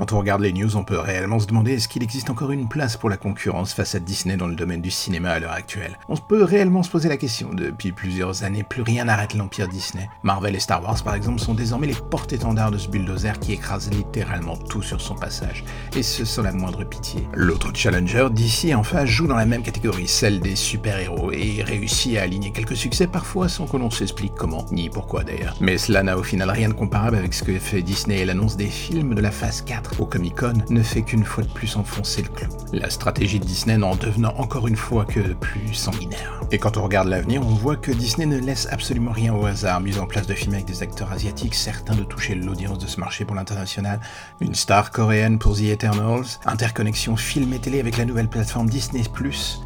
[0.00, 2.70] Quand on regarde les news, on peut réellement se demander est-ce qu'il existe encore une
[2.70, 5.98] place pour la concurrence face à Disney dans le domaine du cinéma à l'heure actuelle?
[6.08, 7.50] On peut réellement se poser la question.
[7.52, 10.08] Depuis plusieurs années, plus rien n'arrête l'empire Disney.
[10.22, 13.90] Marvel et Star Wars, par exemple, sont désormais les porte-étendards de ce bulldozer qui écrase
[13.90, 17.28] littéralement tout sur son passage, et ce sans la moindre pitié.
[17.34, 22.16] L'autre challenger, DC, en face, joue dans la même catégorie, celle des super-héros, et réussit
[22.16, 25.56] à aligner quelques succès parfois sans que l'on s'explique comment, ni pourquoi d'ailleurs.
[25.60, 28.56] Mais cela n'a au final rien de comparable avec ce que fait Disney et l'annonce
[28.56, 31.76] des films de la phase 4 au Comic Con ne fait qu'une fois de plus
[31.76, 32.48] enfoncer le clou.
[32.72, 36.40] La stratégie de Disney n'en devenant encore une fois que plus sanguinaire.
[36.52, 39.80] Et quand on regarde l'avenir, on voit que Disney ne laisse absolument rien au hasard,
[39.80, 43.00] mise en place de films avec des acteurs asiatiques, certains de toucher l'audience de ce
[43.00, 44.00] marché pour l'international,
[44.40, 49.04] une star coréenne pour The Eternals, interconnexion film et télé avec la nouvelle plateforme Disney+.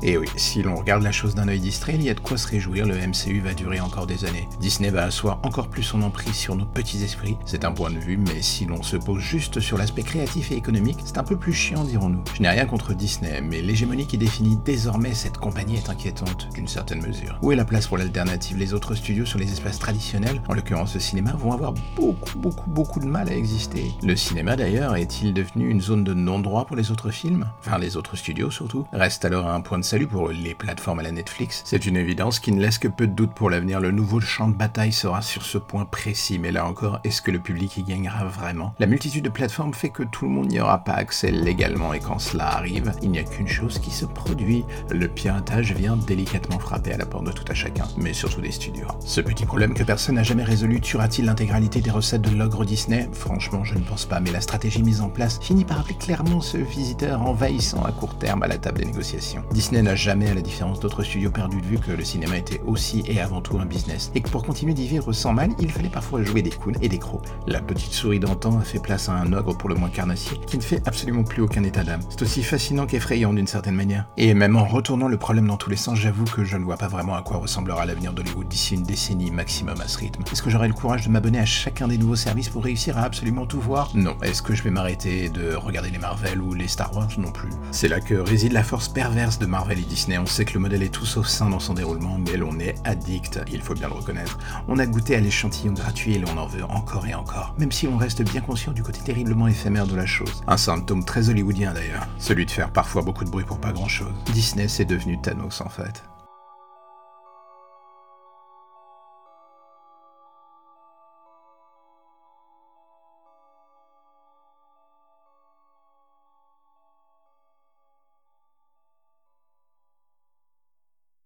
[0.02, 2.36] Et oui, si l'on regarde la chose d'un œil distrait, il y a de quoi
[2.36, 4.48] se réjouir, le MCU va durer encore des années.
[4.60, 7.98] Disney va asseoir encore plus son emprise sur nos petits esprits, c'est un point de
[7.98, 11.36] vue, mais si l'on se pose juste sur l'aspect créatif et économique, c'est un peu
[11.36, 12.22] plus chiant dirons-nous.
[12.34, 16.68] Je n'ai rien contre Disney, mais l'hégémonie qui définit désormais cette compagnie est inquiétante d'une
[16.68, 17.38] certaine mesure.
[17.42, 18.56] Où est la place pour l'alternative?
[18.58, 22.70] Les autres studios sur les espaces traditionnels, en l'occurrence le cinéma, vont avoir beaucoup, beaucoup,
[22.70, 23.92] beaucoup de mal à exister.
[24.02, 27.46] Le cinéma d'ailleurs est-il devenu une zone de non-droit pour les autres films?
[27.60, 31.02] Enfin les autres studios surtout Reste alors un point de salut pour les plateformes à
[31.02, 31.62] la Netflix.
[31.64, 33.80] C'est une évidence qui ne laisse que peu de doute pour l'avenir.
[33.80, 37.30] Le nouveau champ de bataille sera sur ce point précis, mais là encore, est-ce que
[37.30, 38.74] le public y gagnera vraiment?
[38.78, 42.00] La multitude de plateformes fait que tout le monde n'y aura pas accès légalement et
[42.00, 44.64] quand cela arrive, il n'y a qu'une chose qui se produit.
[44.90, 48.50] Le piratage vient délicatement frapper à la porte de tout à chacun, mais surtout des
[48.50, 48.88] studios.
[48.98, 53.08] Ce petit problème que personne n'a jamais résolu tuera-t-il l'intégralité des recettes de l'ogre Disney?
[53.12, 56.40] Franchement, je ne pense pas, mais la stratégie mise en place finit par appeler clairement
[56.40, 59.44] ce visiteur envahissant à court terme à la table des négociations.
[59.52, 62.60] Disney n'a jamais, à la différence d'autres studios, perdu de vue que le cinéma était
[62.66, 65.70] aussi et avant tout un business, et que pour continuer d'y vivre sans mal, il
[65.70, 67.24] fallait parfois jouer des coudes et des crocs.
[67.46, 70.56] La petite souris d'antan a fait place à un ogre pour le moins carnassier, qui
[70.56, 72.00] ne fait absolument plus aucun état d'âme.
[72.10, 74.06] C'est aussi fascinant qu'effrayant d'une certaine manière.
[74.16, 76.76] Et même en retournant le problème dans tous les sens, j'avoue que je ne vois
[76.76, 80.22] pas vraiment à quoi ressemblera l'avenir d'Hollywood d'ici une décennie maximum à ce rythme.
[80.30, 83.02] Est-ce que j'aurai le courage de m'abonner à chacun des nouveaux services pour réussir à
[83.02, 83.90] absolument tout voir?
[83.94, 84.16] Non.
[84.22, 87.08] Est-ce que je vais m'arrêter de regarder les Marvel ou les Star Wars?
[87.18, 87.50] Non plus.
[87.70, 90.18] C'est là que réside la force perverse de Marvel et Disney.
[90.18, 92.74] On sait que le modèle est tout sauf sain dans son déroulement, mais l'on est
[92.84, 94.38] addict, il faut bien le reconnaître.
[94.68, 97.88] On a goûté à l'échantillon gratuit et l'on en veut encore et encore, même si
[97.88, 100.44] on reste bien conscient du côté terriblement éphémère de la chose.
[100.46, 103.88] Un symptôme très hollywoodien d'ailleurs, celui de faire parfois beaucoup de bruit pour pas grand
[103.88, 104.12] chose.
[104.32, 106.04] Disney c'est devenu Thanos en fait.